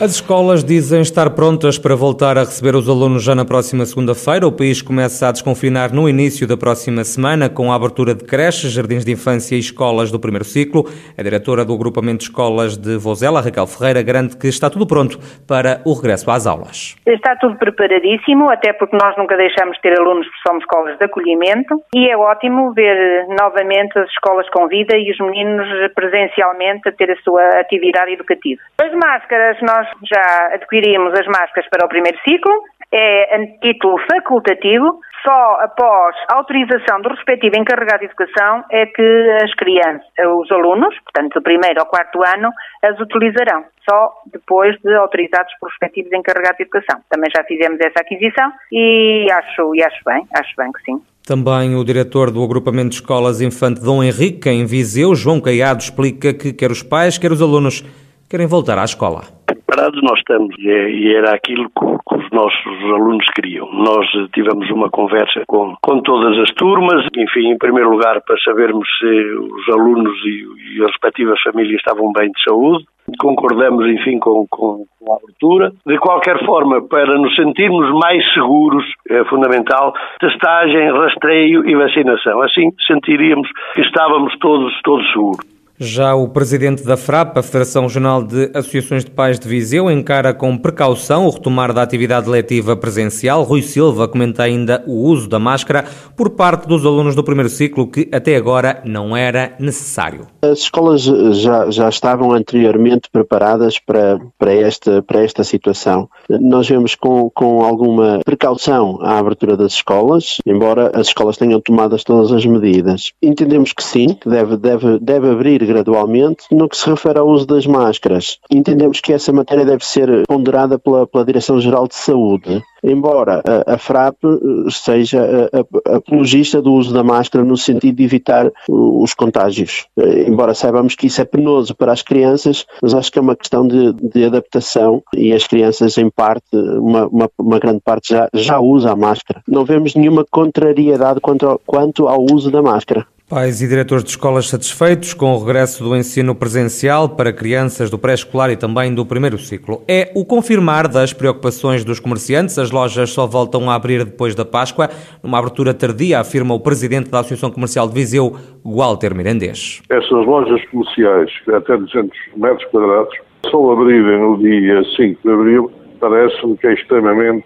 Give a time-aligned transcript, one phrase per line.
[0.00, 4.46] As escolas dizem estar prontas para voltar a receber os alunos já na próxima segunda-feira.
[4.46, 8.70] O país começa a desconfinar no início da próxima semana, com a abertura de creches,
[8.70, 10.84] jardins de infância e escolas do primeiro ciclo.
[11.18, 15.18] A diretora do agrupamento de escolas de Vozela, Raquel Ferreira, garante que está tudo pronto
[15.48, 16.94] para o regresso às aulas.
[17.04, 21.06] Está tudo preparadíssimo, até porque nós nunca deixamos de ter alunos que somos escolas de
[21.06, 26.92] acolhimento e é ótimo ver novamente as escolas com vida e os meninos presencialmente a
[26.92, 28.62] ter a sua atividade educativa.
[28.80, 32.52] As máscaras, nós já adquirimos as máscaras para o primeiro ciclo,
[32.92, 39.52] é a título facultativo, só após autorização do respectivo encarregado de educação é que as
[39.54, 42.50] crianças, os alunos, portanto do primeiro ao quarto ano,
[42.82, 43.64] as utilizarão.
[43.88, 47.00] Só depois de autorizados por respectivos encarregados de educação.
[47.10, 51.02] Também já fizemos essa aquisição e acho, e acho bem, acho bem que sim.
[51.26, 56.32] Também o diretor do agrupamento de escolas Infante Dom Henrique, em Viseu, João Caiado, explica
[56.32, 57.84] que quer os pais, quer os alunos
[58.30, 59.37] querem voltar à escola
[59.78, 63.70] preparados nós estamos é, e era aquilo que, os nossos alunos queriam.
[63.72, 68.88] Nós tivemos uma conversa com, com todas as turmas, enfim, em primeiro lugar para sabermos
[68.98, 72.84] se os alunos e, e as respectivas famílias estavam bem de saúde,
[73.18, 75.72] concordamos, enfim, com, com, a abertura.
[75.86, 82.42] De qualquer forma, para nos sentirmos mais seguros, é fundamental, testagem, rastreio e vacinação.
[82.42, 85.57] Assim sentiríamos que estávamos todos, todos seguros.
[85.80, 90.34] Já o presidente da FRAP, a Federação Regional de Associações de Pais de Viseu, encara
[90.34, 93.44] com precaução o retomar da atividade letiva presencial.
[93.44, 95.84] Rui Silva comenta ainda o uso da máscara
[96.16, 100.26] por parte dos alunos do primeiro ciclo, que até agora não era necessário.
[100.42, 106.08] As escolas já, já estavam anteriormente preparadas para, para, esta, para esta situação.
[106.28, 111.96] Nós vemos com, com alguma precaução a abertura das escolas, embora as escolas tenham tomado
[112.02, 113.12] todas as medidas.
[113.22, 117.46] Entendemos que sim, que deve, deve, deve abrir gradualmente no que se refere ao uso
[117.46, 118.38] das máscaras.
[118.50, 122.62] Entendemos que essa matéria deve ser ponderada pela, pela Direção-Geral de Saúde.
[122.82, 125.50] Embora a, a FRAP eh, seja
[125.84, 129.86] apologista do uso da máscara no sentido de evitar os contágios.
[129.98, 133.36] Eh, embora saibamos que isso é penoso para as crianças, mas acho que é uma
[133.36, 138.28] questão de, de adaptação e as crianças, em parte, uma, uma, uma, grande parte já,
[138.32, 139.42] já usa a máscara.
[139.46, 143.06] Não vemos nenhuma contrariedade quanto quanto ao uso da máscara.
[143.28, 147.98] Pais e diretores de escolas satisfeitos com o regresso do ensino presencial para crianças do
[147.98, 149.82] pré-escolar e também do primeiro ciclo.
[149.86, 152.58] É o confirmar das preocupações dos comerciantes.
[152.58, 154.88] As lojas só voltam a abrir depois da Páscoa.
[155.22, 158.34] Numa abertura tardia, afirma o presidente da Associação Comercial de Viseu,
[158.64, 159.82] Walter Mirandês.
[159.90, 163.14] Essas lojas comerciais, até 200 metros quadrados,
[163.50, 167.44] só abrirem no dia 5 de abril parece-me que é extremamente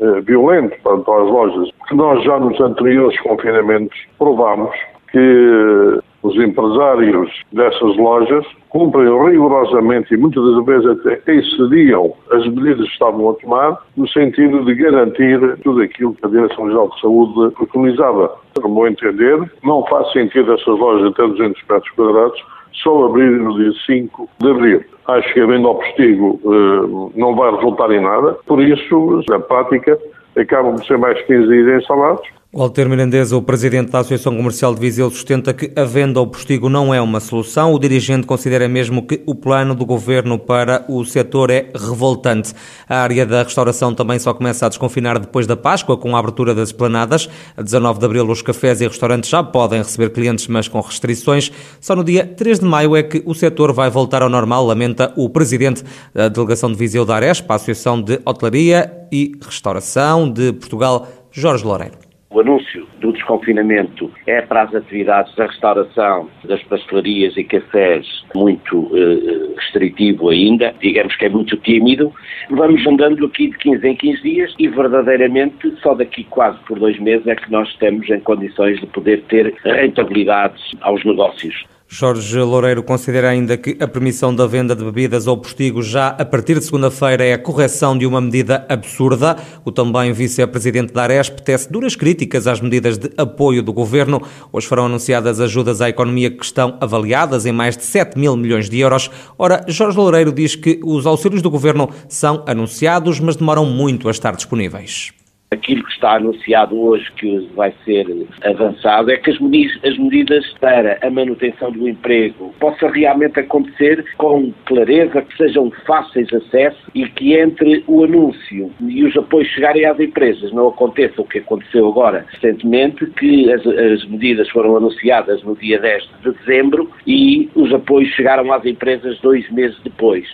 [0.00, 1.70] eh, violento para, as lojas.
[1.78, 4.76] Porque nós já nos anteriores confinamentos provámos
[5.16, 12.86] que os empresários dessas lojas cumprem rigorosamente e muitas das vezes até excediam as medidas
[12.86, 17.54] que estavam a tomar no sentido de garantir tudo aquilo que a Direção-Geral de Saúde
[17.54, 18.36] preconizava.
[18.60, 22.44] No meu entender, não faz sentido essas lojas até 200 metros quadrados
[22.82, 24.84] só abrirem no dia 5 de abril.
[25.08, 29.40] Acho que a venda ao postigo eh, não vai resultar em nada, por isso, na
[29.40, 29.98] prática,
[30.36, 34.80] acabam por ser mais 15 dias instalados Walter Mirandesa, o presidente da Associação Comercial de
[34.80, 37.74] Viseu, sustenta que a venda ao postigo não é uma solução.
[37.74, 42.54] O dirigente considera mesmo que o plano do governo para o setor é revoltante.
[42.88, 46.54] A área da restauração também só começa a desconfinar depois da Páscoa, com a abertura
[46.54, 47.28] das esplanadas.
[47.56, 51.50] A 19 de abril, os cafés e restaurantes já podem receber clientes, mas com restrições.
[51.80, 55.12] Só no dia 3 de maio é que o setor vai voltar ao normal, lamenta
[55.16, 55.82] o presidente
[56.14, 61.64] da delegação de Viseu da Arespa, a Associação de Hotelaria e Restauração de Portugal, Jorge
[61.64, 62.05] Loureiro.
[62.28, 68.90] O anúncio do desconfinamento é para as atividades da restauração, das pastelarias e cafés muito
[68.94, 72.12] eh, restritivo ainda, digamos que é muito tímido.
[72.50, 76.98] Vamos andando aqui de 15 em 15 dias e verdadeiramente só daqui quase por dois
[76.98, 81.64] meses é que nós estamos em condições de poder ter rentabilidades aos negócios.
[81.88, 86.24] Jorge Loureiro considera ainda que a permissão da venda de bebidas ao postigo já a
[86.24, 89.36] partir de segunda-feira é a correção de uma medida absurda.
[89.64, 94.20] O também vice-presidente da Aresp tece duras críticas às medidas de apoio do governo.
[94.52, 98.68] Hoje foram anunciadas ajudas à economia que estão avaliadas em mais de 7 mil milhões
[98.68, 99.08] de euros.
[99.38, 104.10] Ora, Jorge Loureiro diz que os auxílios do governo são anunciados, mas demoram muito a
[104.10, 105.15] estar disponíveis.
[105.50, 108.06] Aquilo que está anunciado hoje que vai ser
[108.44, 114.04] avançado é que as medidas, as medidas para a manutenção do emprego possa realmente acontecer
[114.16, 119.48] com clareza, que sejam fáceis de acesso e que entre o anúncio e os apoios
[119.50, 124.76] chegarem às empresas não aconteça o que aconteceu agora recentemente, que as, as medidas foram
[124.76, 130.26] anunciadas no dia 10 de dezembro e os apoios chegaram às empresas dois meses depois.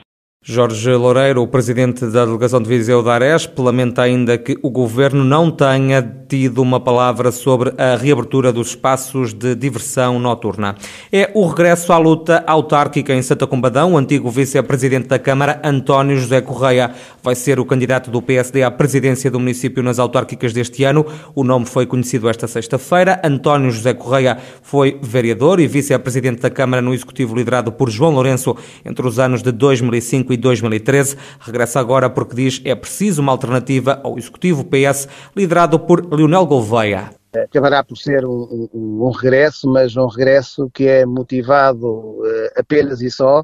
[0.44, 5.22] Jorge Loureiro, o presidente da delegação de Viseu da Aresp, lamenta ainda que o governo
[5.22, 10.74] não tenha tido uma palavra sobre a reabertura dos espaços de diversão noturna.
[11.12, 13.92] É o regresso à luta autárquica em Santa Combadão.
[13.92, 16.90] O antigo vice-presidente da Câmara, António José Correia,
[17.22, 21.06] vai ser o candidato do PSD à presidência do município nas autárquicas deste ano.
[21.36, 23.20] O nome foi conhecido esta sexta-feira.
[23.22, 28.56] António José Correia foi vereador e vice-presidente da Câmara no executivo liderado por João Lourenço
[28.84, 31.16] entre os anos de 2005 e 2013.
[31.40, 37.10] Regressa agora porque diz é preciso uma alternativa ao Executivo PS, liderado por Leonel Gouveia.
[37.34, 43.00] Acabará por ser um, um, um, regresso, mas um regresso que é motivado uh, apenas
[43.00, 43.42] e só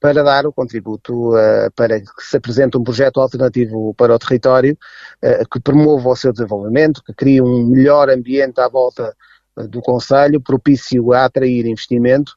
[0.00, 4.76] para dar o contributo uh, para que se apresente um projeto alternativo para o território
[5.22, 9.14] uh, que promova o seu desenvolvimento, que crie um melhor ambiente à volta
[9.56, 12.32] do Conselho, propício a atrair investimento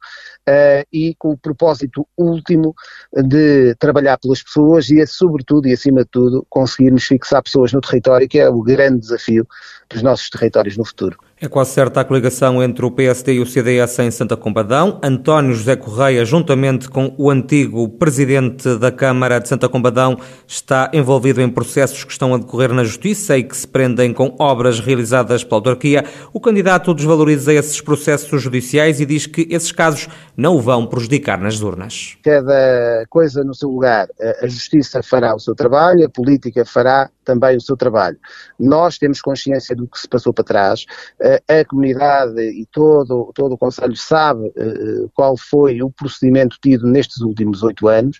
[0.48, 2.76] uh, e com o propósito último
[3.14, 8.28] de trabalhar pelas pessoas e, sobretudo e acima de tudo, conseguirmos fixar pessoas no território,
[8.28, 9.48] que é o grande desafio
[9.90, 11.18] dos nossos territórios no futuro.
[11.42, 15.02] É quase certa a coligação entre o PSD e o CDS em Santa Combadão.
[15.04, 20.18] António José Correia, juntamente com o antigo presidente da Câmara de Santa Combadão,
[20.48, 24.34] está envolvido em processos que estão a decorrer na Justiça e que se prendem com
[24.40, 26.06] obras realizadas pela autarquia.
[26.32, 31.38] O candidato desvaloriza esses processos judiciais e diz que esses casos não o vão prejudicar
[31.38, 32.16] nas urnas.
[32.24, 34.08] Cada coisa no seu lugar.
[34.42, 38.18] A Justiça fará o seu trabalho, a política fará também o seu trabalho.
[38.58, 40.86] Nós temos consciência do que se passou para trás
[41.48, 47.22] a comunidade e todo, todo o Conselho sabe uh, qual foi o procedimento tido nestes
[47.22, 48.18] últimos oito anos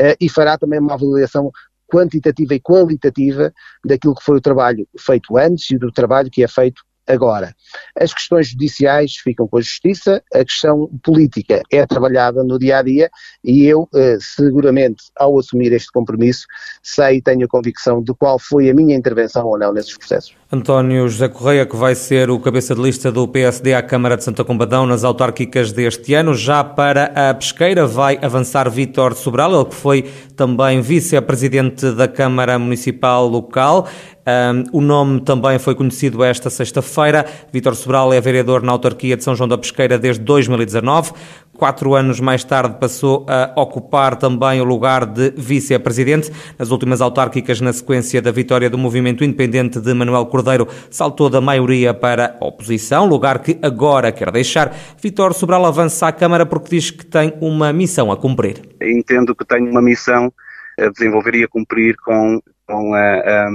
[0.00, 1.50] uh, e fará também uma avaliação
[1.90, 3.52] quantitativa e qualitativa
[3.84, 7.54] daquilo que foi o trabalho feito antes e do trabalho que é feito agora.
[7.98, 12.82] As questões judiciais ficam com a Justiça, a questão política é trabalhada no dia a
[12.82, 13.10] dia
[13.42, 16.46] e eu, eh, seguramente, ao assumir este compromisso,
[16.82, 20.34] sei e tenho a convicção de qual foi a minha intervenção ou não nesses processos.
[20.54, 24.22] António José Correia, que vai ser o cabeça de lista do PSD à Câmara de
[24.22, 26.32] Santa Combadão nas autárquicas deste ano.
[26.32, 30.04] Já para a pesqueira vai avançar Vítor Sobral, ele que foi
[30.36, 33.88] também vice-presidente da Câmara Municipal Local.
[34.26, 37.26] Um, o nome também foi conhecido esta sexta-feira.
[37.52, 41.12] Vítor Sobral é vereador na autarquia de São João da Pesqueira desde 2019.
[41.54, 46.30] Quatro anos mais tarde passou a ocupar também o lugar de vice-presidente.
[46.58, 51.40] Nas últimas autárquicas, na sequência da vitória do movimento independente de Manuel Cordeiro, saltou da
[51.40, 54.74] maioria para a oposição, lugar que agora quer deixar.
[55.00, 58.60] Vítor Sobral avança à Câmara porque diz que tem uma missão a cumprir.
[58.82, 60.32] Entendo que tenho uma missão
[60.78, 63.48] a desenvolver e a cumprir com com a, a,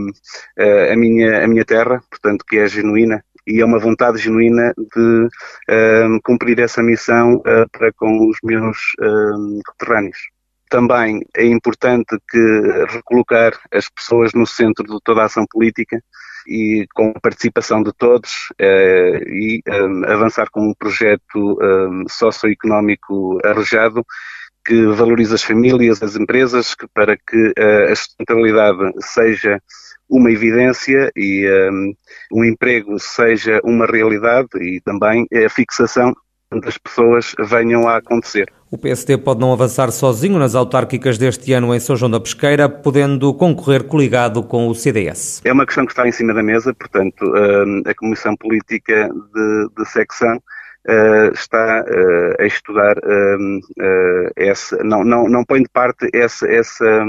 [0.94, 5.26] a, minha, a minha terra, portanto, que é genuína e é uma vontade genuína de
[5.26, 10.30] uh, cumprir essa missão uh, para com os meus uh.
[10.70, 16.00] Também é importante que recolocar as pessoas no centro de toda a ação política
[16.48, 19.64] e com a participação de todos e
[20.06, 21.58] avançar com um projeto
[22.08, 24.06] socioeconómico arrojado
[24.70, 29.60] que valoriza as famílias, as empresas, que, para que uh, a sustentabilidade seja
[30.10, 31.94] uma evidência e um,
[32.40, 36.14] um emprego seja uma realidade e também a fixação
[36.52, 38.52] das pessoas venham a acontecer.
[38.72, 42.70] O PSD pode não avançar sozinho nas autárquicas deste ano em São João da Pesqueira,
[42.70, 45.42] podendo concorrer coligado com o CDS.
[45.44, 49.70] É uma questão que está em cima da mesa, portanto, hum, a Comissão Política de,
[49.76, 56.08] de Secção uh, está uh, a estudar uh, essa, não, não, não põe de parte
[56.14, 57.04] essa, essa,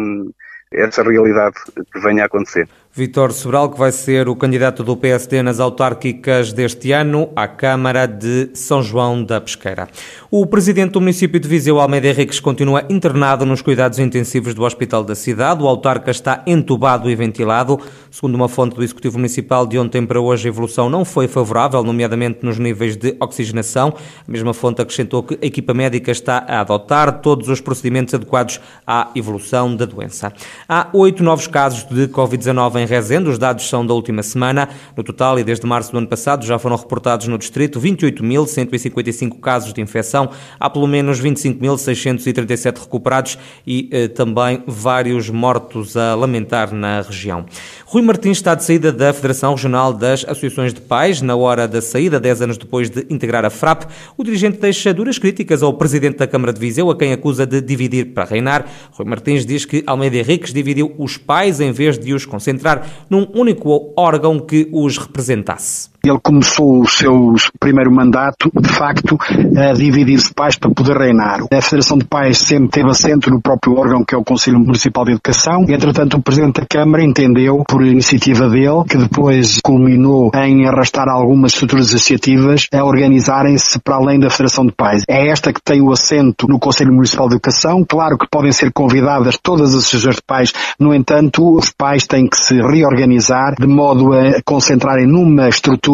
[0.72, 1.56] essa realidade
[1.92, 2.68] que venha a acontecer.
[2.92, 8.04] Vítor Sobral, que vai ser o candidato do PSD nas autárquicas deste ano à Câmara
[8.04, 9.88] de São João da Pesqueira.
[10.28, 15.04] O presidente do município de Viseu, Almeida Henriques, continua internado nos cuidados intensivos do Hospital
[15.04, 15.62] da cidade.
[15.62, 17.78] O autarca está entubado e ventilado.
[18.10, 21.84] Segundo uma fonte do Executivo Municipal, de ontem para hoje a evolução não foi favorável,
[21.84, 23.94] nomeadamente nos níveis de oxigenação.
[24.26, 28.60] A mesma fonte acrescentou que a equipa médica está a adotar todos os procedimentos adequados
[28.84, 30.32] à evolução da doença.
[30.68, 34.68] Há oito novos casos de Covid-19 em Rezende, os dados são da última semana.
[34.96, 39.72] No total, e desde março do ano passado, já foram reportados no distrito 28.155 casos
[39.72, 40.30] de infecção.
[40.58, 47.44] Há pelo menos 25.637 recuperados e eh, também vários mortos a lamentar na região.
[47.86, 51.20] Rui Martins está de saída da Federação Regional das Associações de Pais.
[51.20, 53.84] Na hora da saída, 10 anos depois de integrar a FRAP,
[54.16, 57.60] o dirigente deixa duras críticas ao presidente da Câmara de Viseu, a quem acusa de
[57.60, 58.66] dividir para reinar.
[58.92, 62.69] Rui Martins diz que Almeida Henriques dividiu os pais em vez de os concentrar
[63.08, 65.90] num único órgão que os representasse.
[66.04, 69.18] Ele começou o seu primeiro mandato, de facto,
[69.56, 71.40] a dividir-se pais para poder reinar.
[71.52, 75.04] A Federação de Pais sempre teve assento no próprio órgão que é o Conselho Municipal
[75.04, 75.64] de Educação.
[75.68, 81.52] Entretanto, o Presidente da Câmara entendeu, por iniciativa dele, que depois culminou em arrastar algumas
[81.52, 85.04] estruturas associativas a organizarem-se para além da Federação de Pais.
[85.08, 87.84] É esta que tem o assento no Conselho Municipal de Educação.
[87.86, 92.26] Claro que podem ser convidadas todas as associações de pais, no entanto, os pais têm
[92.26, 95.89] que se reorganizar de modo a concentrarem numa estrutura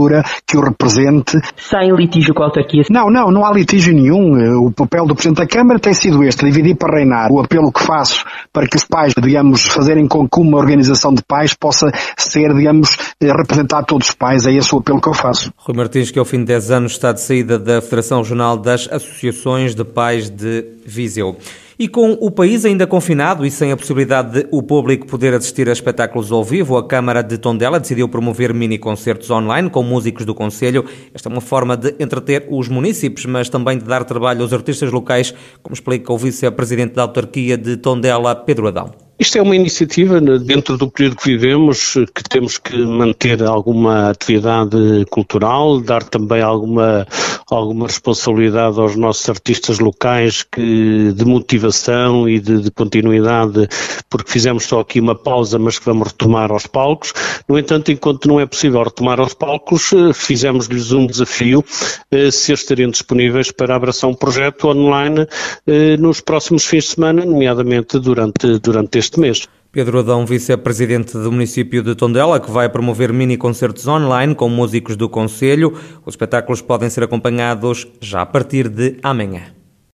[0.47, 1.38] que o represente.
[1.57, 2.83] Sem litígio com a autarquia?
[2.91, 4.67] Não, não, não há litígio nenhum.
[4.67, 7.31] O papel do Presidente da Câmara tem sido este, dividir para reinar.
[7.31, 11.23] O apelo que faço para que os pais, digamos, fazerem com que uma organização de
[11.23, 14.47] pais possa ser, digamos, representar todos os pais.
[14.47, 15.53] É esse o apelo que eu faço.
[15.57, 18.88] Rui Martins, que ao fim de 10 anos está de saída da Federação Regional das
[18.91, 21.37] Associações de Pais de Viseu.
[21.78, 25.68] E com o país ainda confinado e sem a possibilidade de o público poder assistir
[25.68, 30.35] a espetáculos ao vivo, a Câmara de Tondela decidiu promover mini-concertos online com músicos do
[30.35, 30.87] Conselho.
[31.12, 34.90] Esta é uma forma de entreter os municípios, mas também de dar trabalho aos artistas
[34.90, 39.06] locais, como explica o vice-presidente da autarquia de Tondela, Pedro Adão.
[39.18, 44.11] Isto é uma iniciativa né, dentro do período que vivemos, que temos que manter alguma
[44.11, 44.76] atividade
[45.08, 47.06] cultural, dar também alguma,
[47.50, 53.66] alguma responsabilidade aos nossos artistas locais que, de motivação e de, de continuidade,
[54.11, 57.14] porque fizemos só aqui uma pausa, mas que vamos retomar aos palcos.
[57.49, 61.64] No entanto, enquanto não é possível retomar aos palcos, eh, fizemos-lhes um desafio
[62.11, 65.26] eh, se estarem disponíveis para abraçar um projeto online
[65.66, 69.49] eh, nos próximos fins de semana, nomeadamente durante, durante este este mês.
[69.73, 75.09] Pedro Adão, vice-presidente do município de Tondela, que vai promover mini-concertos online com músicos do
[75.09, 75.75] Conselho.
[76.05, 79.56] Os espetáculos podem ser acompanhados já a partir de amanhã.